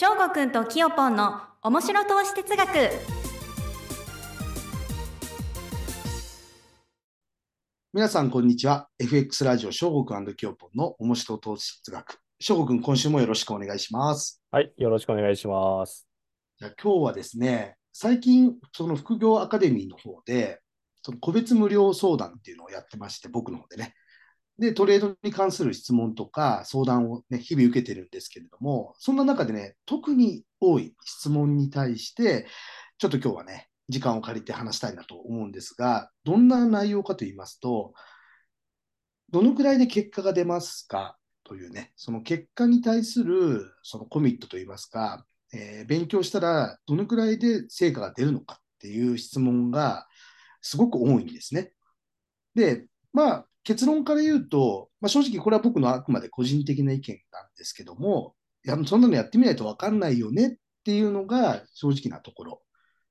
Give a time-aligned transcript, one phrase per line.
[0.00, 2.68] 翔吾くんときよぽんの面白投資哲学
[7.92, 8.88] 皆さん、こんにちは。
[9.00, 12.20] FX ラジオ、翔吾くんきよぽんの面白投資哲学。
[12.38, 14.40] 翔吾くん、今週もよろしくお願いします。
[14.52, 16.06] はい、よろしくお願いします。
[16.60, 20.60] じゃあ今日はですね、最近、その副業アカデミーの方で、
[21.02, 23.94] その個別無料相談っていうのをやってまして、僕の方でね。
[24.58, 32.46] で、トレードに関する質問とか相談をね、日々受けてるんですけれども、そんな中でね、特に多い質問に対して、
[32.98, 37.94] ちょっと今日はね、時間を借りて話したいなと思うんですが、どんな内容かと言いますと、
[39.30, 50.06] どのくらいで結果が出ますかというね、その結果に対するそのコミットといいますか、えー勉強したらどのくらいで成果が出るのかっていう質問が
[50.60, 51.72] すごく多いんですね。
[52.54, 62.62] で、まあ結論から言うと、まあ、正直これは僕のあくまで個人的な意見なんですけども、いやそんなのやってみないと分かんないよねっていうのが正直なところ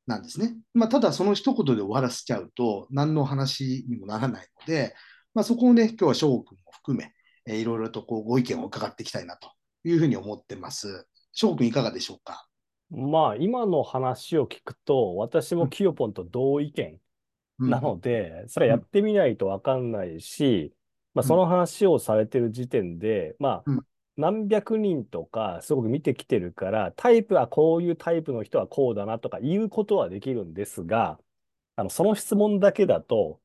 [0.07, 0.55] なんですね。
[0.73, 4.95] まあ、ただその一言で終わらせちゃうと何の話にもならないので、
[5.35, 7.11] まあ、そこをね、今日は翔くんも含め、
[7.45, 9.51] えーいろいろとこうご意見を伺っていきたいなと
[9.83, 11.05] いうふうに思ってます。
[11.33, 12.47] 翔くんいかがでしょうか？
[12.89, 16.97] まあ、今の話を聞くと、私もキヨポンと同意見
[17.59, 17.69] うん。
[17.69, 20.73] なので、それはやってみないとわかんないし、
[21.13, 21.27] まあ、うん。
[21.27, 23.85] その話をされてる時点で、まあうん、
[24.17, 31.19] 何百人とかすごく見てきてるから、タイプはこういうタイプの人はこうだなとか言うことはできるんですが、
[31.75, 33.39] あの、その質問だけだと、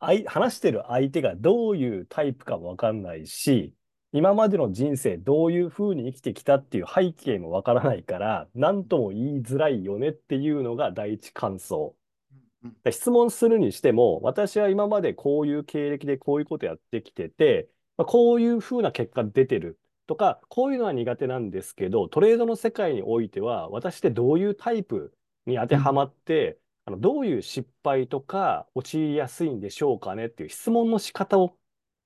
[0.00, 3.72] あい話してる相手がどういうタイプかもわかんないし、
[4.12, 11.94] 今までの人生どういうふうに生きてきたっていう背景もわからないから、何とも言いづらいよねっていうのが第一感想。
[12.90, 25.14] 質問するにしても、私は今までこういう経歴でこういうことやってきてて、まあ、こういうふうな結果出てるとか、こういうのは苦手なんですけど、トレードの世界においては、私ってどういうタイプ
[25.46, 31.56] に当てはまって、あのどういう失敗とか陥りやすいんでしょうかねっていう質問の仕方を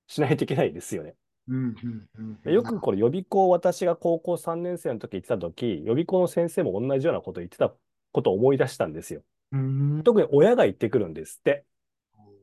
[0.06, 1.14] しないといけないですよね。
[1.48, 7.72] うんうんうんでよくこれ予備校、私が高校3年生の時行ってた時、予備校の先生も同じようなこと言ってた
[8.12, 9.22] ことを思い出したんですよ。
[9.52, 11.64] うん特に親が言ってくるんですって。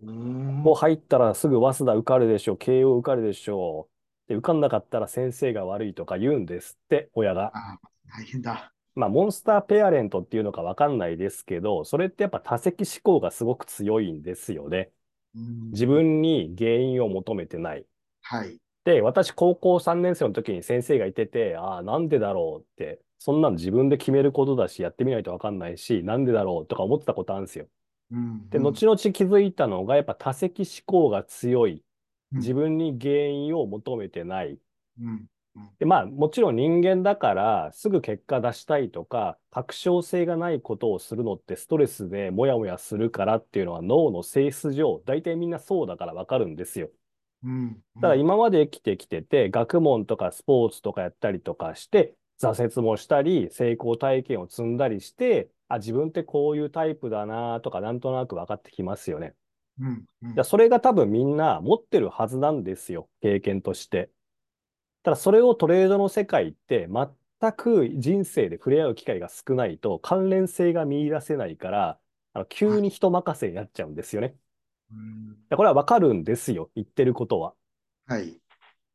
[0.01, 3.89] うんもう入ったらすぐ早稲田受かるでしょう、慶応受かるでしょ
[4.27, 4.29] う。
[4.29, 7.51] で、受かんなかったら先生が悪いとか言うんですって、親が。
[7.53, 8.73] あ大変だ。
[8.95, 14.91] まあ、モンスターペアレントっていうのかわかんないですけど、それってやっぱ多責思考がすごく強いんですよね。
[15.35, 17.85] うん自分に原因を求めてない。
[18.21, 18.59] はい。
[18.83, 27.67] で、私、高校3年生の時に先生が言ってて、ああ、なんでだろうって、そんなの自分で決めることだし、やってみないとわかんないし、なんでだろうとか思ってたことあるんですよ。
[28.11, 31.85] うんで、後々気づいたのが、やっぱ多責思考が強い。
[32.33, 34.59] うん自分に原因を求めてない。
[34.99, 35.25] うん
[35.79, 46.89] で、まあ、もちろん人間だから、すぐ結果出したいとか、確証性がないことをするのってストレスでモヤモヤするからっていうのは脳の性質上、大体みんなそうだからわかるんですよ。
[47.43, 59.35] うんただ今まで生きてきてて、学問とかスポーツとかやったりとかして、挫折もしたり、成功体験を積んだりして、あ、自分ってこういうタイプだなとか、なんとなく分かってきますよね。
[59.79, 64.09] うんうんそれが多分みんな持ってるはずなんですよ、経験として。
[65.03, 71.99] ただそれをトレードの世界って全く人生で触れ合う機会が少ないと関連性が見出せないから、
[72.33, 74.35] あの急に人任せになっちゃうんですよね。
[74.91, 77.53] うんでこれはわかるんですよ、言ってることは。
[78.07, 78.39] はい。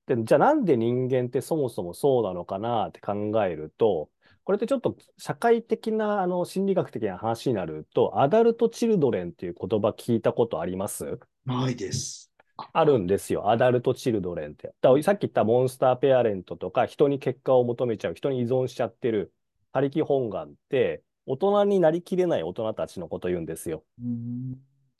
[0.08, 3.14] で、じゃあなんで人間ってそもそもそうなのかなって考
[3.44, 4.08] えると、
[4.44, 11.18] これってちょっと社会的なあの心理学的な話になると、アダルト・チルドレンっていう言葉聞いたことあります？
[11.44, 12.32] ないです。
[12.72, 13.50] あるんですよ。
[13.50, 14.72] アダルト・チルドレンって。
[14.80, 19.32] ださっき言ったモンスターペアレントとか、人に結果を求めちゃう、人に依存しちゃってる、
[19.72, 23.84] 他力本願って、大人になりきれない大人たちのことを言うんですよ。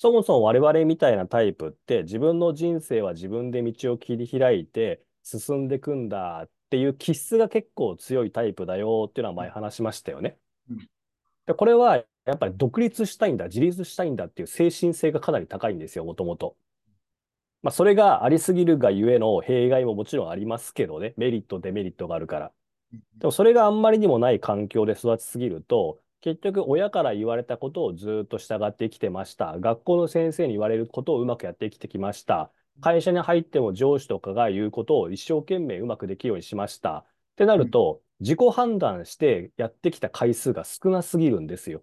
[0.04, 10.38] うんそもそも我々みたいなタイプって、自分の人生は自分で道を切り開いて進んでいくんだっていう気質が結構強いタイプだよっていうのは前話しましたよね
[10.70, 10.88] うん。
[11.46, 11.96] で、これは
[12.26, 16.56] やっぱり独立したいんだ、自立したいんだっていう精神性がかなり高いんですよ、もともと。
[17.62, 22.52] まあ、それがありすぎるがゆえの弊害ももちろんありますけどね、メリット、デメリットがあるから。
[23.18, 29.58] でもそれがあんまりにもない環境で育ちすぎると、結局親から言われたことをずっと従ってきてました。
[29.60, 32.50] 学校の先生に言われることをうまくやってきてきました。
[32.80, 36.98] 会社に入っても上司とかが言うことを一生懸命うまくできるようにしました。
[36.98, 37.04] っ
[37.36, 41.82] てなると、自己判断してやってきた回数が少なすぎるんですよ。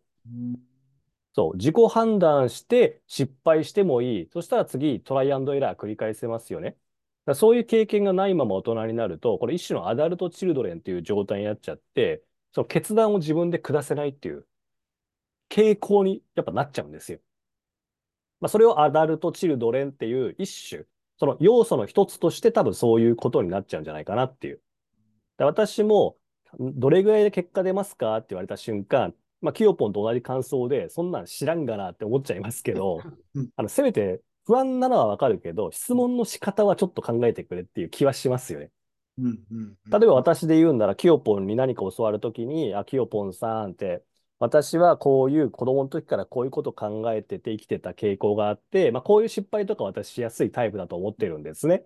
[1.33, 4.29] そう、自己判断して失敗してもいい。
[4.31, 6.77] そしたら次、トライアンドエラー繰り返せますよね。
[7.25, 12.23] らそういう経験がないまま大人になると、これ一種のアダルトチルドレンっていう状態になっちゃって、
[12.55, 14.45] その決断を自分で下せないっていう
[15.49, 17.19] 傾向にやっぱなっちゃうんですよ。
[18.39, 20.85] まあ、それをアダルトチルドレンっていう一種、
[21.17, 24.61] その要素の一つとして多分そういうことになっちゃうんじゃないかなっていう。
[25.37, 26.15] で私も、
[26.57, 33.01] どれぐらいで結果出ますかって言われた瞬間、まあ、キヨポンと同じ感想で、そんなん知らんがなって思っちゃいますけど
[33.33, 38.71] うん、あの、せめて不安なのはわかるけど、質問の仕方はちょっと考えてくれっていう気はしますよね。
[39.17, 44.03] うんうんうん例えば私で言うんなら、キヨポンに何か教わるときに、あ、キヨポンさんって、
[44.39, 51.85] 私はこういう子供の時からこういうことを考えてて生きてた傾向があって、まあ、こういう失敗とか私しやすいタイプだと思ってるんですね。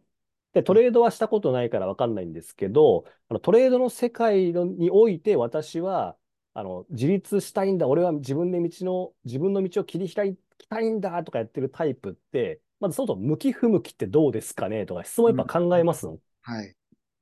[0.53, 6.17] で、トレードはしたことないからわかんないんですけど、あのトレードの世界のにおいて私は、
[6.53, 16.19] あの、自立したいんだ、俺は自分で道の、自分の道を切り開きたいんだとかやってるタイプって、まずそもそも向き不向きってどうですかねとか質問やっぱ考えますの。
[16.41, 16.75] はい。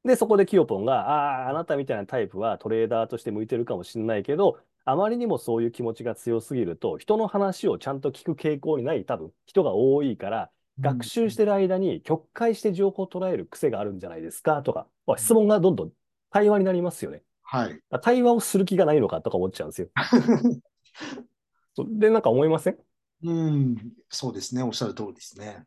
[0.07, 10.49] で、そこでキヨポンが、ああ、あなたみたいなタイプはトレーダーとして向いてるかもしれないけど、あまりにもそういう気持ちが強すぎると、人の話をちゃんと聞く傾向にない多分人が多いから、
[10.79, 15.91] 学習してる間に曲解して情報を捉える癖があるんじゃないですかとか、まあ質問がどんどん
[16.31, 17.23] 対話になりますよね。
[17.43, 17.79] はい。
[17.89, 19.87] あ対話をする気がないのかとか思っちゃうんですよ。
[21.99, 22.77] で、なんか思いません？
[23.23, 23.75] うん、
[24.09, 24.63] そうですね。
[24.63, 25.65] おっしゃる通りですね。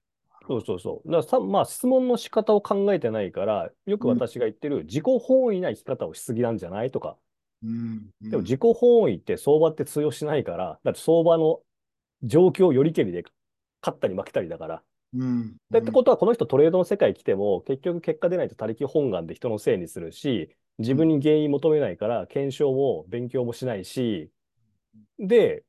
[0.50, 1.08] そうそうそう。
[1.08, 6.90] だからさ、まあ質問の仕方を考えてないから、よく私が言ってる自己本位な生き方をしすぎなんじゃない？
[6.90, 7.16] とか、
[7.62, 11.60] うん、でも自己本位って相場って通用しないから、だって相場の
[12.24, 13.22] 状況よりけりで
[13.80, 14.82] 勝ったり負けたりだから。
[15.14, 24.30] うん、でってことはこの人トレードの世界来ても結局結果出ないと他力本願で人のせいにするし、自分に原因求めないから検証も勉強もしないし、
[25.18, 25.62] で、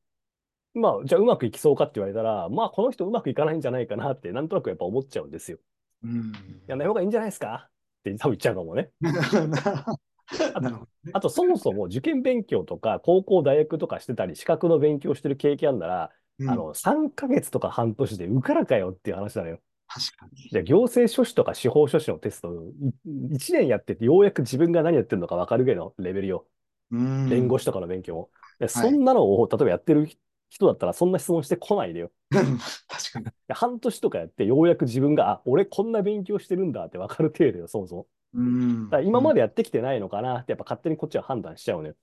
[0.74, 5.58] まあじゃあうまくいきそうかって言われたら、まあこの人うまくいかないんじゃないかなってなんとなくやっぱ思っちゃうんですよ。
[6.04, 6.32] うん。
[6.68, 7.70] やんない方がいいんじゃないですか？
[7.70, 8.90] って多分言っちゃうかもね。
[9.02, 11.12] なるほどね。
[11.14, 19.60] あとそもそも受験勉強とか高校大学とかしてたり資格の勉強してる経験あるなら、うんあの3ヶ月とか半年で受からかよっていう話なのよ。
[19.88, 20.50] 確かに。
[20.50, 26.48] じゃあ行政書士とか司法書士のテスト1年やっててようやく自分が何やってるのか分かるぐらいのレベルよ。
[26.90, 28.30] うん弁護士とかの勉強も。
[28.60, 30.08] でそんなのを例えばやってる
[30.52, 32.12] 人だったらそんな質問してこないでよ。
[32.30, 32.44] 確
[33.14, 33.26] かに。
[33.48, 38.08] で半年とかやってようやく自分が、あ、俺こんな勉強してるんだって分かる程度よ、そもそも。
[38.34, 41.96] うんだから今までやってきてないのかなってやっぱ勝手にこっちは判断しちゃうのよ。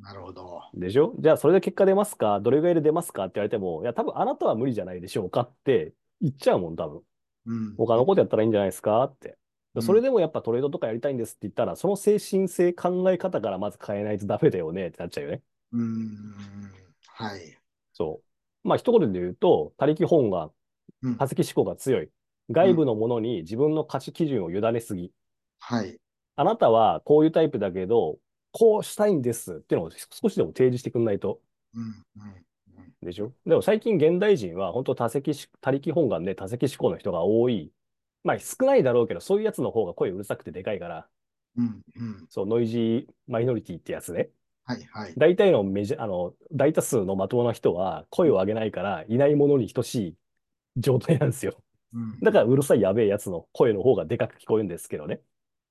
[0.00, 0.62] なるほど。
[0.74, 1.14] でしょ？
[1.18, 2.40] じゃあそれで結果出ますか？
[2.40, 7.02] どれぐらいで出ますかって言われても、いや多分あなたは無理じゃないでしょうかって言っちゃうもん、多分。
[7.46, 9.38] うん他のことやったらいいんじゃないですかって。
[9.74, 15.42] うんそれでもやっぱトレードとかやりたいんですって言ったら、その精神性考え方からまず変えないとダメだよねってなっちゃうよね。
[15.72, 16.34] うん。
[17.08, 17.58] はい。
[17.96, 18.20] そ
[18.64, 18.68] う。
[18.68, 20.50] まあ一言で言うと、他力本願、
[21.02, 22.08] うん化石思考が強い。
[22.50, 25.12] 外部のものに自分の価値基準を委ねすぎ。
[25.60, 25.98] はい。
[26.36, 28.18] あなたはこういうタイプだけど、
[28.52, 31.40] こうしたいんですっていうのを少しでも提示してくんないと。
[31.74, 31.82] うん。
[31.82, 31.94] うん。
[33.02, 33.32] でしょ？
[33.46, 37.72] でも最近現代人は本当多席し、他力本願で多席思考の人が多い。
[38.24, 41.08] まあ少ないだろうけど、そういうやつの方が声うるさくてでかいから、
[41.56, 41.82] うん。
[41.96, 42.26] うん。
[42.30, 44.30] そう、ノイジーマイノリティってやつね。
[44.66, 44.84] はい。
[44.92, 45.14] はい。
[45.16, 50.16] 大体のメジャー、あの、大多数のまともな人は声を上げないから、いないものに等しい
[50.76, 51.62] 状態なんですよ。
[51.92, 55.20] うんだからうるさいやべえやつの声の方がでかく聞こえるんですけどね。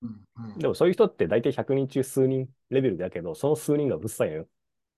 [0.02, 0.10] うん。
[0.38, 4.48] うんでもそういう人って大体100人中数人レベルだけど、その数人がうるさいのよ。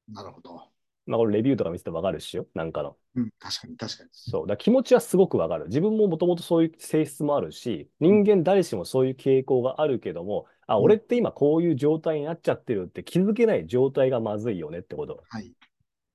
[0.09, 0.71] なるほど。
[1.05, 2.47] まあこれレビューとか見ててわかるっしよ。
[2.53, 2.97] なんかの。
[3.15, 3.29] うん。
[3.39, 4.09] 確かに、確かに。
[4.13, 4.47] そう。
[4.47, 5.67] だ気持ちはすごくわかる。
[5.67, 15.23] 自分ももともとそういう性質もあるし、人間誰しもそういう傾向があるけども、あ、うん俺って今こういう状態になっちゃってるって気づけない状態がまずいよねってこと。
[15.29, 15.53] はい。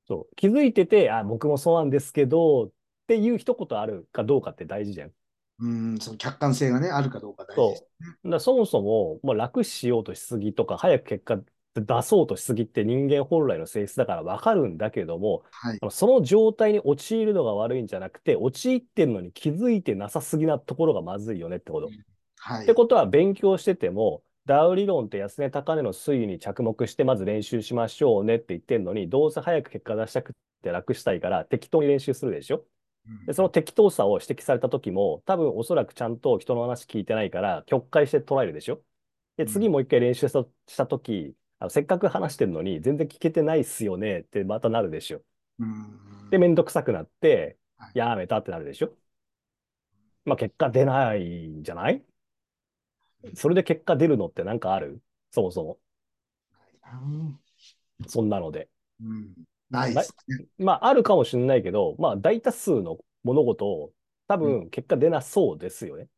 [0.07, 0.35] そう。
[0.37, 2.71] 気づいてて、あ、僕もそうなんですけど、っ
[3.07, 5.11] ていう一言あるかどうかって大事じゃん。
[5.61, 5.99] うん。
[5.99, 7.87] その客観性がね、あるかどうか大事です。
[8.01, 11.41] だからそもそも、もう楽しようとしすぎとか、早く結果
[11.75, 21.89] 出そうとしすぎって人間本来の性質だからわかるんだけども、はいその状態に陥るのが悪いんじゃなくて、陥ってるのに気づいてなさすぎなところがまずいよねってこと。
[22.37, 22.65] はい。
[22.65, 32.65] ってことは勉強してても、ダウ理論って安値高値の推移に着目してまず練習しましょうねって言ってんのに、どうせ早く結果出したくて楽したいから適当に練習するでしょ？
[33.09, 38.81] うんで、その適当さを指摘された時も、多分おそらくちゃんと人の話聞いてないから、曲解して捉えるでしょ？
[39.37, 45.21] で、次もう一回練習したした時、あのせっかく話してるのに全然聞けてないっすよねってまたなるでしょ？
[45.59, 46.31] うん。
[46.31, 48.93] で、めんどくさくなってはい、やめたってなるでしょ？
[50.25, 52.05] まあ結果出ないんじゃない？
[53.35, 55.01] それで結果出るのってなんかある？
[55.31, 55.79] そもそも。
[56.85, 57.39] うん
[58.07, 58.69] そんなので。
[59.03, 59.33] うん。
[59.71, 60.45] ないですね。
[60.59, 63.93] まああるかもしれないけど、まあ大多数の物事を
[64.29, 66.09] 多分結果出なそうですよね。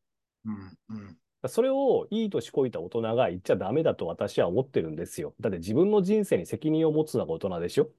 [0.46, 0.78] うん。
[0.90, 1.18] うん。
[1.46, 5.34] それをいい年こいた大人が言っちゃダメだと私は思ってるんですよ。
[5.40, 7.90] だって自分の人生に責任を持つのが大人でしょ？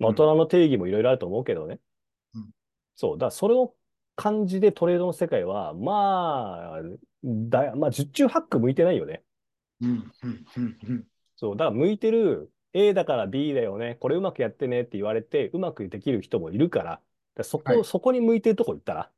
[0.00, 1.78] まあ、大人の定義もいろいろあると思うけどね。
[2.34, 2.50] うん
[2.96, 3.16] そう。
[3.16, 3.74] だからそれを
[4.20, 6.82] 感じでトレードの世界は、まあ、
[7.24, 9.22] だ、まあ、十中八九向いてないよね。
[9.80, 11.04] うん、うん、うん、うん。
[11.36, 11.56] そう。
[11.56, 13.96] だから向いてる A だから B だよね。
[13.98, 16.90] これうまくやってねって言われて、うまくできる人もいるから。
[16.90, 17.02] だか
[17.38, 19.10] らそこ、はいそこに向いてるとこ行ったら、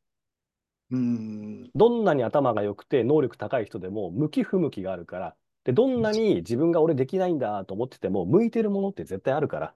[0.92, 5.34] うん、どんなに頭が良くて能力高い人でも向き不向きがあるから。
[5.64, 9.74] で、どんなに自分が俺できないんだと思ってても、向いてるものって絶対あるから。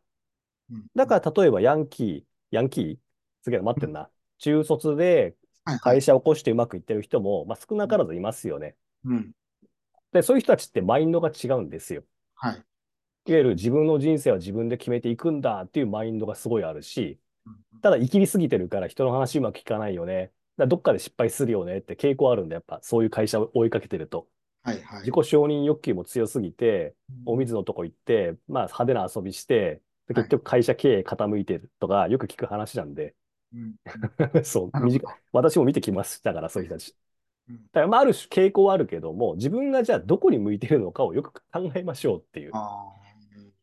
[0.71, 2.99] うんだから例えばヤンキー、ヤンキー？
[3.43, 4.09] すげえ待ってんな。
[4.39, 5.35] 中卒で。
[5.81, 8.77] 会社を起こしてうまくいってる人も、まあ、少なからずいますよね。
[9.05, 9.33] うん、
[10.13, 12.05] で、そういう人たちってマインドが違うんですよ。
[12.37, 12.55] はい。
[12.55, 17.19] いわゆる自分の人生は自分で決めていくんだっていうマインドがすごいあるし、
[17.83, 20.31] ただ生きりすぎてるから人の話うまく聞かないよね。
[20.57, 24.29] だどっかで失敗するよねって傾向あるんだ、やっぱそういう会社を追いかけてると。
[24.63, 25.01] はい、はい。
[25.01, 26.95] 自己承認欲求も強すぎて、
[27.27, 33.13] うんお水のとこ行って、まあ派手な遊びして、結局会社経営傾いてるとかよく聞く話なんで、うん、
[34.45, 36.95] そう、短い私も見てきましたから、そういう人たち。
[37.49, 42.53] うんだからまあある種傾向はあるけども、自分がじゃあどこに向いてるのかをよく考えましょうっていう。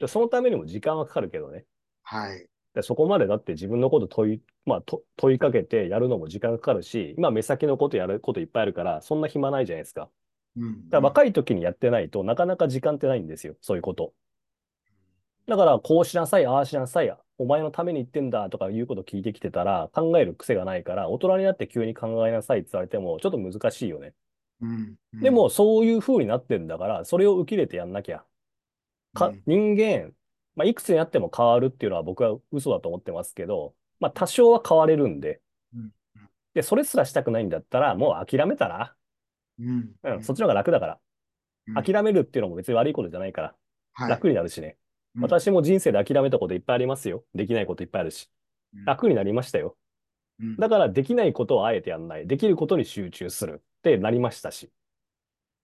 [0.07, 1.65] そのためにも時間はかかるけどね。
[2.03, 2.47] あ、はい。
[2.73, 10.09] でそこまでだって自分のこと問い、まあ、と問いかけてやるのも時間かかるし、今目先のことやることいっぱいあるから、そんな暇ないじゃないですか。
[10.55, 14.13] うん、だから若い時にやってないとなかなか時間ってないんですよ、そういうこと。
[15.47, 24.13] だから、こうしなさい、ああしなさい、お前のために言ってんだとかいうこと聞いてきてたら、考える癖がないから、大人になって急に考えなさいって言われても、ちょっと難しいよね。
[24.61, 28.23] うん、うんで、も、そういう風になってんだから、それを受け入れてやんなきゃ。
[29.13, 30.13] かうん人間、
[30.55, 35.41] まあ、いくつになっても変わるっていうのは僕は嘘だと思ってますけど、まあ、多少は変われるんで
[35.73, 35.91] うん、
[36.53, 38.95] で、それすらしたくないんだったら、もう諦めたら、
[39.59, 40.93] うん、うん、そっちの方が楽だから。
[40.93, 41.03] うん
[41.75, 43.55] 諦めるっていうのも別に悪いことじゃないから、
[43.93, 44.75] はい楽になるしね。
[45.15, 47.23] うん私も人生で諦めたこといっぱいありますよ。
[47.35, 48.29] できないこといっぱいあるし。
[48.75, 49.77] うん楽になりましたよ。
[50.39, 52.27] うんだからできないことをあえてやんない。
[52.27, 54.71] できることに集中するってなりましたし。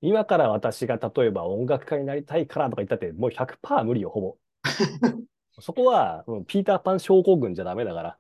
[0.02, 4.38] 今から私が例えば音楽家になりたいからとか言ったって、もう100%無理よ、ほぼ。
[5.60, 8.18] そこは、うんピーターパン症候群じゃダメだから。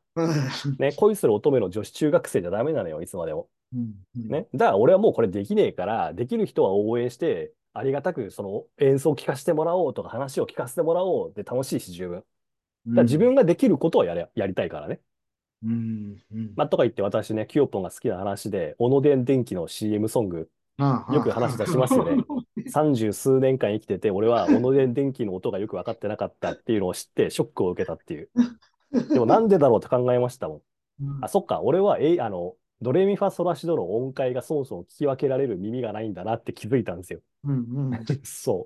[0.77, 3.49] ね、恋する乙女の女子中学生じゃダメなのよ、いつまでも。
[4.15, 4.47] ね。
[4.53, 12.17] だから俺はもうこれできねえから、できる人は応援して、ありがたくその演奏を聞かせてもらおうとか話を聞かせてもらおうって楽しいし、十分。
[12.17, 12.25] だか
[12.97, 14.99] ら自分ができることはやれやりたいからね。
[15.63, 22.23] うんうんまあ、とか言って私ね、キヨポンが好きな話で、小野電電機の CM ソング、ああよく話出しますよね。
[22.71, 28.29] 三十数年間生きてて、俺は小野電電機の音がよく分かってなかったっていうのを知って、ショックを受けたっていう。
[29.09, 30.61] でもなんでだろうって考えましたもん。
[31.01, 37.19] うんあ、そっか、俺は、え、あの、ドレミファソラシドの音階がそもそも聞き分けられる耳がないんだなって気づいたんですよ。
[37.43, 38.63] うんうん そ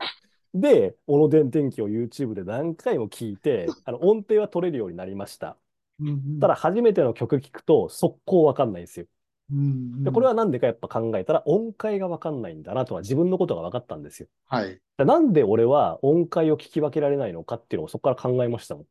[0.53, 0.59] う。
[0.59, 5.57] で、小野電電機を YouTube で何回も聞いて、 あの音程は取れるようになりました。
[5.99, 9.05] うんただ、初めての曲聞くと、速攻わかんないんですよ。
[9.51, 14.27] うんで、これはなんでかやっぱ考えたら、音階がわかんないんだなとは自分のことが分かったんですよ。
[14.45, 14.79] はい。
[14.97, 18.85] でなんで俺は音階を聞き分けられないのかっていうのをそこから考えましたもん。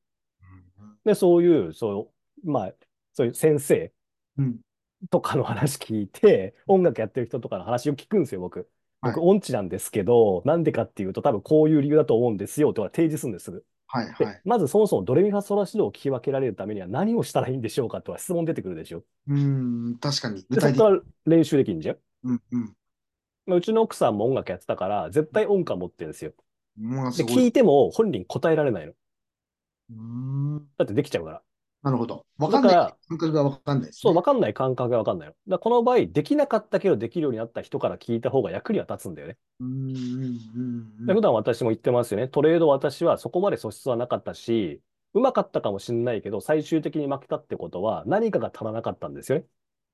[1.05, 2.13] で、そういう、そ
[2.45, 2.75] う、まあ、
[3.13, 3.93] そういう先生
[4.39, 4.61] うん
[5.11, 8.71] とかの話聞いて、音楽やってる人とかの話を聞くんですよ、僕。
[9.03, 13.51] 僕、はい音痴なんですけど、なんでかっていうと、多分こういう理由だと思うんですよとか提示するんです。
[13.53, 14.43] ではいはい。
[14.45, 19.05] まずそもそもドレミファソラシドを聞き分けられるためには何をしたらいいんでしょうかとは質問出てくるでしょ。
[19.29, 20.47] うん、確かに。
[20.51, 20.85] 具で、そ体的。
[20.85, 21.99] こから練習できるんじゃん。
[22.25, 22.77] うんうん。
[23.47, 26.33] まあうちの奥さんも音楽やってたから、絶対音感持ってるんですよ。
[26.77, 27.43] まあ、で、すごい。
[27.43, 28.95] 聞いても本人答えられないの。
[29.91, 31.43] うんだってできちゃうから。
[31.83, 32.25] なるほど。
[32.39, 32.75] わかんない。
[32.75, 34.17] 感覚がわかんないですそう、ね。
[34.17, 35.35] わかんない感覚がわかんないの。
[35.49, 39.37] だこの場合、できなかったけどできるようになった人から聞いた方が役には立つんだよね。
[39.61, 40.39] うんうん
[41.01, 42.29] うんで普段私も言ってますよね。
[42.29, 44.81] トレード私はそこまで素質はなかったし、
[45.15, 49.45] うまかったかもしれないけど、最終的に負けたってことは何かが足らなかったんですよね。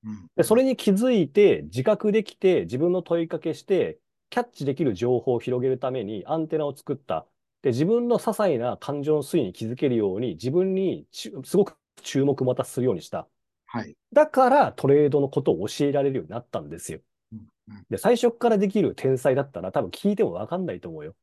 [0.05, 7.25] うんで、それに気づいて、自覚できて、自分の問いかけして、キャッチできる情報を広げるためにアンテナを作った。
[7.61, 13.27] で、自分の些細な感情の推移に気づけるように、自分にちすごく注目またするようにした。
[13.65, 13.95] はい。
[14.13, 16.99] だからトレードのことを教えられるようになったんですよ。
[17.33, 21.15] うんうんで、最初からできる天才だったら多分聞いてもわかんないと思うよ。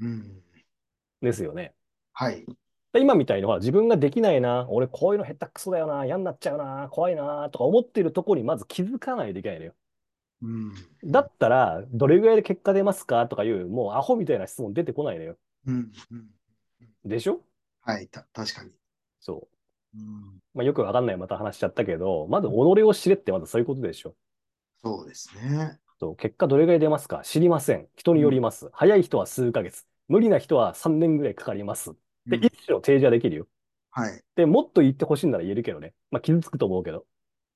[0.00, 0.42] うん
[1.20, 1.74] ですよね。
[2.12, 2.44] はい。
[2.92, 9.74] で今みたいのは自分ができないな、俺こういうの下手くそだよな、嫌になっちゃうな、怖いな、とか思ってるところにまず気づかないといけないのよ。
[10.42, 15.36] うんだったら、どれぐらいで結果出ますかとかいう、もうアホみたいな質問出てこないのよ。
[15.66, 16.30] うんうん
[17.04, 17.40] でしょ？
[17.82, 18.08] はい。
[18.08, 18.72] た確かに。
[19.20, 19.56] そう。
[19.94, 24.14] うんまあ、よくわかんないまた話しちゃったけど、まず己を知れってまずそういうことでしょ。
[24.82, 25.78] そうですね。
[25.98, 27.22] そう結果どれぐらい出ますか？
[27.24, 27.88] 知りません。
[27.96, 28.70] 人によります。
[28.72, 29.86] 早い人は数ヶ月。
[30.08, 31.92] 無理な人は3年ぐらいかかります。
[32.26, 33.46] で、うん一種の提示はできるよ。
[33.90, 34.22] はい。
[34.36, 35.94] で、もっと言ってほしいなら言えるけどね。
[36.10, 37.06] まあ、傷つくと思うけど。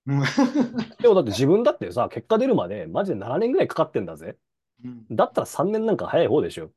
[0.06, 0.20] うん
[1.00, 4.36] でもだって自分だってさ、結果出るまでマジで7年ぐらいかかってんだぜ。
[4.84, 6.70] うんだったら3年なんか早い方でしょ。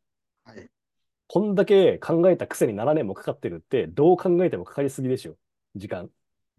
[0.46, 0.70] はい。
[1.28, 5.36] こんだけ考えたくせに7年もかかってるって、どう考えてもかかりすぎでしょ。
[5.78, 6.10] 時間。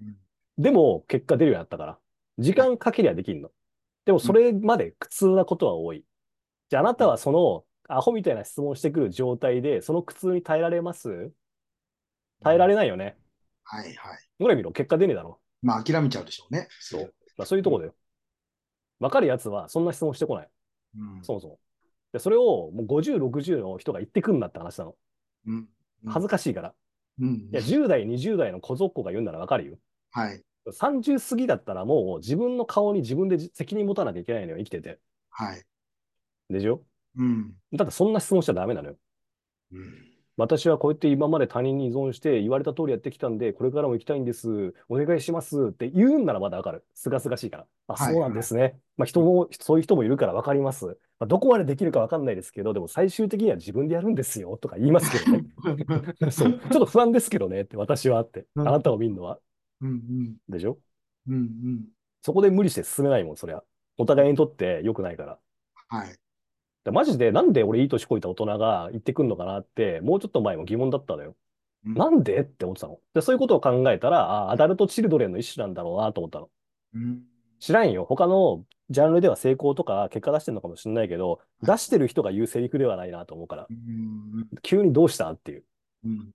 [0.02, 0.16] うん
[0.60, 1.98] でも、結果出るようになったから。
[2.38, 3.50] 時間かけりゃできんの。
[4.04, 6.04] でも、それまで苦痛なことは多い。
[6.68, 11.30] じゃあ、あなたはその、アホみたいな質問をしてくる状態で、その苦痛に耐えられます？
[12.42, 13.16] 耐えられないよね。
[13.62, 14.18] はいはい。
[14.40, 15.40] ほら見ろ、結果出ねえだろ。
[15.62, 16.66] まあ諦めちゃうでしょうね。
[16.80, 17.14] そう。
[17.36, 17.94] まあ、そういうとこだよ。
[18.98, 20.48] わかるやつは、そんな質問してこない。
[20.96, 21.22] うん。
[21.22, 21.60] そもそも。
[22.12, 24.96] で、それを、もう50、60の人が言ってくんなって話なの。
[25.46, 25.68] うん。
[26.08, 26.74] 恥ずかしいから。
[27.20, 27.34] うん。
[27.34, 29.76] いや、10代、20代の小僧っ子が言うならわかるよ。
[30.10, 30.42] はい。
[30.66, 34.98] 30過ぎだったらもう自分の顔に自分で責任持たなきゃいけないのよ、生きてて。
[35.30, 35.64] はい。
[36.50, 36.82] でしょ？
[37.16, 37.54] うん。
[37.72, 38.96] だってそんな質問しちゃダメなのよ。
[39.72, 39.94] うん。
[40.36, 44.72] 私はこうやって今まで他人に依存して言われた通りやってきたんで、これからも行きたいんです。
[44.88, 46.84] お願いしますって言うんならまだわかる。
[46.94, 47.66] すがすがしいから。
[47.88, 48.78] あ、はいそうなんですね。
[48.96, 50.96] まあ人も、そういう人もいるからわかります。
[51.20, 55.44] まあ、どこまでできるかわかんないですけど、でも最終的には自分でやるんですよとか言いますけどね。
[56.30, 56.52] そう。
[56.52, 58.46] ちょっと不安ですけどねって私はって。
[58.56, 59.38] あうんなたを見るのは。
[59.80, 59.90] うん。
[59.90, 60.36] うん。
[60.48, 60.78] でしょ？
[61.28, 61.34] うん。
[61.34, 61.84] うん。
[62.22, 63.62] そこで無理して進めないもん、そりゃ。
[63.96, 65.38] お互いにとって良くないから。
[65.88, 66.16] はい。
[66.84, 71.36] でマジでなんで俺いい年こいた大人が言ってくんのかなって、もうちょっと前も疑問だったのよ。
[71.84, 72.40] うんなんで？
[72.40, 72.98] って思ってたの。
[73.14, 76.50] で、そういうことを考えたら、あアダルトチルドレンの一種なんだろうなと思ったの。
[76.94, 77.22] うん。
[77.60, 78.04] 知らんよ。
[78.04, 84.48] 他のジャンルでは成功とか結果出してるのかもしれないけど、出してる人が言うセリフではないなと思うから、うん。
[84.62, 85.64] 急にどうしたっていう。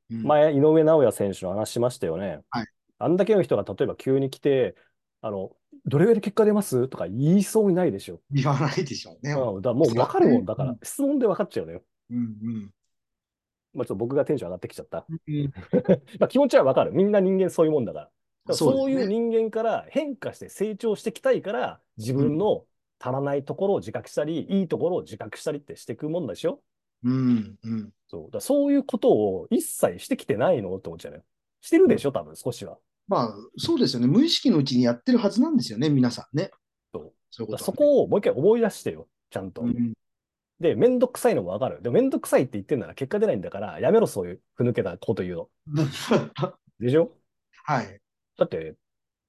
[0.09, 2.41] 前、井上尚弥選手の話しましたよね。
[2.49, 2.67] はい
[2.99, 4.75] あんだけの人が例えば急に来て、
[5.21, 5.51] あの、
[5.85, 6.87] どれぐらいで結果出ます？
[6.87, 8.21] とか言いそうにないでしょ。
[8.31, 9.33] 言わないでしょうね。
[9.33, 11.81] うん、だからもう分かるもんだからうん、質問で分かっちゃうのよ。
[12.11, 12.17] うん。
[12.17, 12.71] うん。
[13.73, 15.05] まあちょっと僕がテンション上がってきちゃった。
[15.09, 15.51] うん。
[16.19, 16.93] まあ気持ちは分かる。
[16.93, 18.09] みんな人間そういうもんだから。
[18.51, 19.07] そういう。
[19.07, 22.65] 人間から変化して成長していきたいから、自分の
[22.99, 26.61] 足らないところを自覚したり、いいところを自覚したりってしていくもんでしょ
[27.03, 27.55] うん。
[27.63, 27.89] うん。
[28.07, 28.31] そう。
[28.31, 31.23] だそういうことを一切してきてないのって思っちゃうのよ。
[31.61, 32.77] してるでしょ多分少しは。
[33.07, 34.07] まあ、そうですよね。
[34.07, 36.51] 無意識のうちにやってるはずなんですよね、皆さんね。
[36.93, 39.07] そうそういうこねそこをもう一回思い出してよ。
[39.29, 39.61] ちゃんと。
[39.61, 39.93] うん。
[40.59, 41.81] で、めんどくさいのも分かる。
[41.81, 45.49] でもめんどくさいって言ってんなら結果出ないんだから、やめろ、そういうふぬけたこと言うの。
[46.79, 47.11] でしょ？
[47.65, 48.02] はい。
[48.37, 48.75] だって、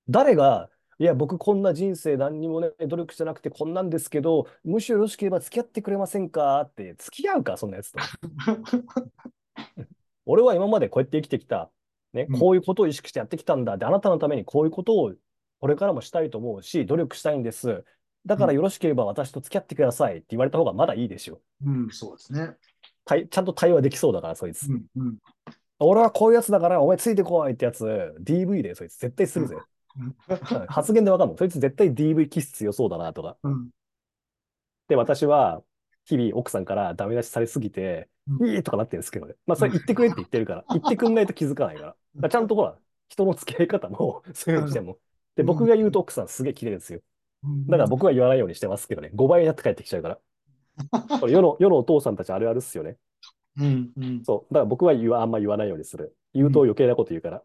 [0.09, 6.61] 誰が、いや、僕こんな人生何にもね、努力してなくてこんなんですけど、むしろよろしければ付き合ってくれませんか？
[6.61, 7.99] って、付き合うか、そんなやつと。
[10.27, 11.71] 俺は今までこうやって生きてきた。
[12.13, 13.77] ね、うんこういうことを意識してやってきたんだ。
[13.77, 15.13] で、あなたのためにこういうことを
[15.61, 17.85] これからもしたいと思うし、努力したいんです。
[18.25, 21.41] だからよろしければ私と付き合ってくださいって言われた方がまだいいでしょ。
[21.65, 22.57] うん、そうですね。
[23.05, 24.69] 対ちゃんと対話できそうだから、そいつ。
[24.69, 24.85] うん。
[24.97, 25.19] うん。
[25.79, 27.85] 俺はこういうやつだから、お前ついてこいってやつ、
[28.21, 29.57] DV でそいつ絶対するぜ。
[30.69, 31.37] 発言でわかんの。
[31.37, 33.37] そいつ絶対 DV 気質強そうだなとか。
[33.43, 33.71] うん。
[34.89, 35.63] で、私は、
[36.07, 39.35] 日々奥さんからダメ出しされすぎて、うんいいとかなってるんですけどね。
[39.47, 41.89] まあ、それ言ってくれって言ってるから、 言ってくんないと気づかないから。
[41.89, 44.99] だからちゃんとほら、人の付き合い方も、 そういうのにしても。
[45.37, 47.01] で、僕が言うと奥さんすげえ綺麗ですよ。
[47.43, 49.11] うんだから僕は言わないようにしてますけどね。
[49.15, 50.19] 5倍になって帰ってきちゃうから。
[51.29, 52.97] 世の、世のお父さんたちあるあるっすよね。
[53.59, 53.93] うん。
[53.97, 54.25] うん。
[54.25, 54.55] そう。
[54.55, 56.17] だから僕は言わ、あんま言わないようにする。
[56.33, 57.43] 言うと余計なこと言うから。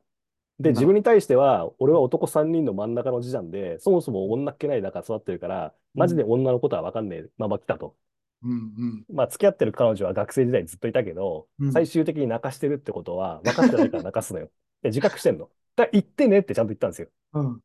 [0.59, 7.95] で、うん自分に対しては、俺は男3人の真ん中の次男で、そもそも女っ気ない中育ってるから、マジで女のことは分かんねえまま来たと。
[8.43, 8.51] うん。
[8.51, 9.05] うん。
[9.13, 14.49] まあ、付き合ってる彼女は学生時代ずっといたけど、うん最終的に泣かしてるってことは分かってないから泣かすのよ。
[14.83, 15.49] で、自覚してんの？
[15.75, 17.09] だから言ってねってちゃんと言ったんですよ。
[17.33, 17.59] うん。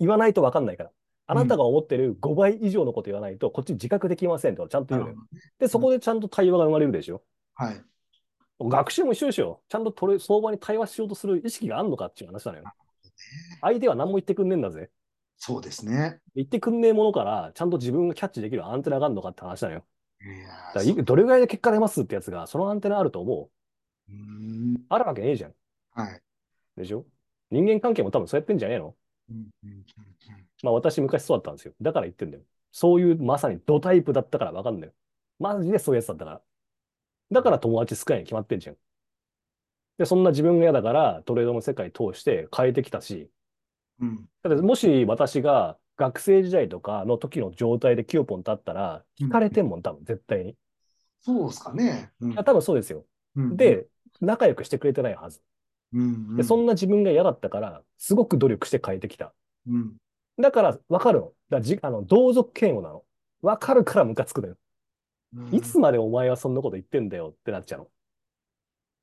[0.00, 0.90] 言わないと分かんないから。
[1.26, 5.16] あなたが思ってる5倍以上のこと言わないと、こっち自覚できませんとちゃんと言うのよ。
[5.58, 7.22] で、そこでちゃんと対話が生まれるでしょ。
[7.54, 7.84] はい。
[8.60, 9.60] 学習も一緒でしょ。
[9.68, 12.64] ちゃんと取れ相場に対話しようとする意識があるのかっていう話なのよ。
[13.60, 14.90] 相手は何も言ってくんねえんだぜ。
[15.36, 16.20] そうですね。
[16.34, 19.84] 言ってくんねえものから、ちゃんと自分がキャッチできるアンテナがあるのかって話なのよ。
[21.04, 23.50] どれぐらいで結果出ますってやつが、そのアンテナあると思
[24.08, 24.14] う。
[24.88, 25.54] あるわけねえじゃん。
[25.92, 26.22] はい。
[26.76, 27.04] でしょ？
[27.50, 28.94] 人間関係も多分そうやってんじゃねえの？
[29.30, 29.36] うん。
[29.64, 29.84] うん。
[30.62, 31.74] まあ私昔そうだったんですよ。
[31.82, 32.42] だから言ってんだよ。
[32.72, 34.94] そういうまさにドタイプだったから分かんないよ。
[35.38, 36.40] マジでそういうやつだったから。
[37.30, 38.76] だから友達少ないに決まってんじゃん。
[39.98, 43.30] で、そんな自分が嫌だからトレードの世界通して変えてきたし、
[44.00, 44.28] うん。
[44.42, 50.56] だってもし私が学生時代とかの時の状態でキヨポンと会ったら、聞かれてんもん、多分絶対に。
[51.20, 52.12] そうですかね。
[52.20, 53.06] うん多分そうですよ。
[53.36, 53.86] うんで、
[54.20, 55.40] 仲良くしてくれてないはず。
[55.92, 56.36] うん。
[56.36, 59.32] で、そんな自分が嫌だったから、すごく努力して変えてきた。
[59.66, 59.96] うん。
[60.38, 61.32] だから分かるの。
[61.48, 63.04] だじあの同族嫌悪なの。
[63.42, 64.56] わかるからムカつくのよ。
[65.36, 67.88] うんいつまでお前はそんなこと言ってんだよってなっちゃうの。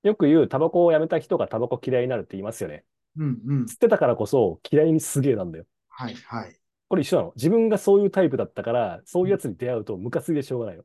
[0.03, 2.85] よく言う、タバコをやめた人がタバコ嫌いになるって言いますよね。
[3.17, 3.63] うんうん。
[3.65, 5.65] 吸ってたからこそ嫌いにすげえなんだよ。
[5.89, 6.55] はいはい。
[6.87, 7.33] これ一緒なの。
[7.35, 10.83] 自分がそういうタイプだったから、そういうやつに出会うとムカついてしょうがないの。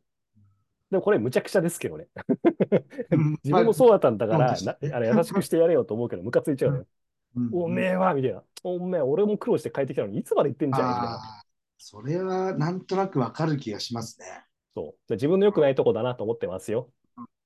[0.90, 2.06] でもこれむちゃくちゃですけどね。
[3.10, 4.56] うん 自分もそうだったんだから、まあ
[4.90, 6.86] なあれ優しくしてやれよと思うけど、ムカついちゃうのよ。
[7.36, 8.42] うんおめえはみたいな。
[8.62, 11.42] おめえ、俺も苦労して帰ってきたのに、いつまで言ってんじゃんみたいな。
[11.76, 14.26] それはなんとなくわかる気がしますね。
[14.76, 15.08] そう。
[15.08, 16.90] で自分の良くないとこだなと思ってますよ。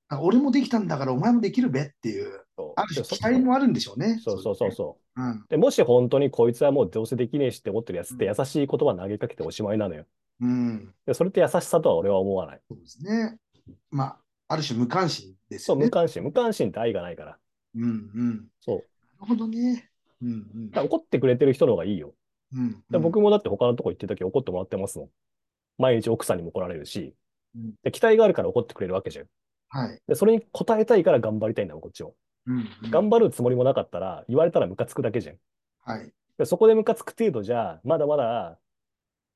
[0.09, 4.21] あ俺もできたんだからお前もできるべっていう、そうある種期待もあるんでしょうね。
[4.25, 5.23] そうそうそうそう。
[5.23, 5.45] うん。
[5.49, 10.05] で、もし本当にこいつはもうどうせできねえしって思ってるやつって優しい言葉投げかけておしまいなのよ。
[10.41, 10.93] うん。
[11.07, 12.61] で、それって優しさとは俺は思わない。
[12.69, 13.39] そうですね。
[13.93, 15.87] まあ、ある種無関心ですそう、よね。
[15.87, 16.25] 無関心。
[16.25, 17.39] 無関心って愛がないから。
[17.77, 17.87] うんう
[18.25, 18.49] ん。
[18.61, 18.77] そう。
[19.21, 19.91] なるほどね。
[20.23, 20.31] うん
[20.75, 22.15] うん怒ってくれてる人の方がいいよ。
[22.53, 25.09] うんで僕もだって他のとこ行ってるとき怒ってもらってますもん。
[25.79, 27.15] 毎日奥さんにも怒られるしうん。
[27.83, 29.27] で、期待があるから怒ってくれるわけじゃん。
[29.69, 30.01] はい。
[30.07, 32.15] で、それに応えたいから頑張りたいんだもん、こっちも。
[32.47, 35.37] うんうん頑張るつもりもなかったら、言われたらムカつくだけじゃん。
[35.85, 36.13] はい。
[36.39, 38.59] でそこでムカつく程度じゃ、まだまだ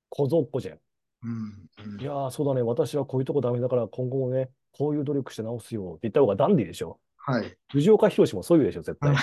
[0.09, 0.79] 小僧っ子じゃん。
[1.22, 6.98] うんうんいやー、そうだね、私はこういうとこダメだから、今後もね、こういう努力して直すよって言った方がダンディでしょ。
[7.16, 7.57] はい。
[7.70, 9.14] 藤岡弘もそういうでしょ、絶対。
[9.14, 9.16] っ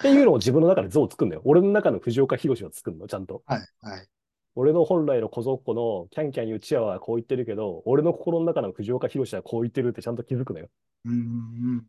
[0.00, 1.42] ていうのを自分の中で像を作るんだよ。
[1.44, 3.42] 俺の中の藤岡弘を作るの、ちゃんと。
[3.46, 3.60] はい。
[3.80, 4.06] はい。
[4.54, 10.68] 俺の本来の小僧っ子のキャンキャン言うチアはこう言ってるけど、俺の心の中の藤岡弘はこう言ってるってちゃんと気づくのよ。
[11.04, 11.86] うん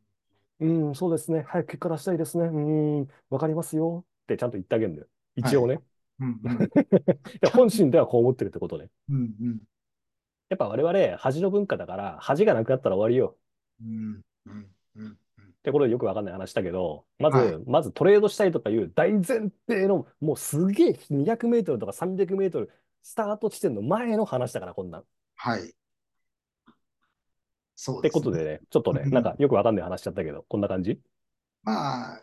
[0.60, 1.45] うんうん、そうですね。
[1.48, 2.45] 早く結果出したいですね。
[2.45, 2.60] う
[3.02, 4.06] ん、わかりますよ。
[4.24, 5.08] ってちゃんと言ってあげるんだよ。
[5.36, 5.82] 一応ね。
[6.19, 6.58] うんうん
[7.39, 8.89] で本心ではこう思ってるってことね。
[9.10, 9.60] うんうん
[10.50, 13.38] やっぱ我々、恥の文化だから、恥がなくなったら終わりよ。
[13.82, 14.67] うんうん
[15.70, 19.22] うんってことでよくわかんない話だけど、まず、はいまずトレードしたいとかいう大前
[19.68, 22.72] 提の、もうすげえ200メートルとか300メートル、
[23.04, 25.02] スタート地点の前の話だから、こんなん。
[25.02, 25.06] っ
[25.36, 25.74] はい。
[27.76, 31.00] そうてですねことでね、ちょっとね、うんなんかよくわかんない話しちゃったけど、こんな感じ？
[31.64, 32.22] まあ、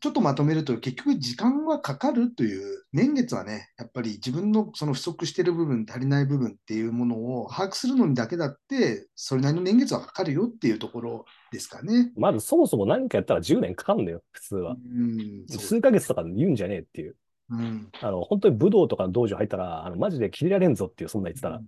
[0.00, 12.12] ちょっとまとめると、結局時間はかかるという、年月はね、やっぱり自分のその不足している部分、足りない部分っていうものを把握するのにだけだって、それなりの年月はかかるよっていうところですかね。
[12.16, 14.72] まずそもそも何かやったら10年かかるんだよ、普通は。
[14.72, 17.16] うん、数ヶ月とかで言うんじゃねえっていう。
[17.50, 21.60] うんあの、本当に武道とかの道場入ったら、あの、マジで切れられんぞっていう、そんな言ってたら。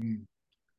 [0.00, 0.24] うん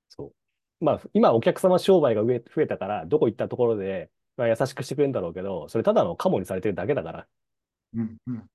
[0.09, 0.33] そ
[0.81, 0.85] う。
[0.85, 4.09] まあ、今お客様商売が増えたから、どこ行ったところで、
[4.39, 7.28] まあ、優しくしてくれるんだろうけど、それただのカモにされてるだけだから、
[7.93, 8.49] うんうん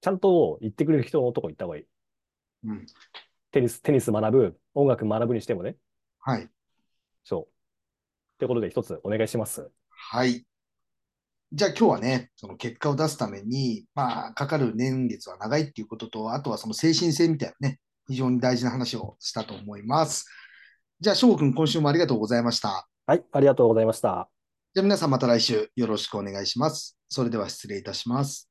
[0.00, 1.84] ちゃんと言ってくれる人のとこ行った方がいい。
[2.64, 2.86] うん
[3.50, 5.76] テニス、テニス学ぶ、音楽学ぶにしてもね。
[6.20, 6.48] はい。
[7.24, 7.42] そう。
[7.42, 7.46] っ
[8.38, 9.70] てことで一つお願いします。
[9.90, 10.46] はい。
[11.52, 20.26] じゃあ今日はね、その結果を出すために、まあ、かかる年月は長いっていうことと、あとはその精神性みたいなね、非常に大事な話をしたと思います。
[21.00, 22.88] じゃあ、翔くん、今週もありがとうございました。
[23.06, 24.37] はい、ありがとうございました。
[24.78, 26.96] じゃあ皆さんまた来週よろしくお願いします。
[27.08, 28.47] それでは失礼いたします。